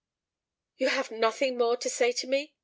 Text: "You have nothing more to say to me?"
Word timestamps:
"You 0.77 0.87
have 0.87 1.11
nothing 1.11 1.59
more 1.59 1.77
to 1.77 1.87
say 1.87 2.11
to 2.11 2.25
me?" 2.25 2.55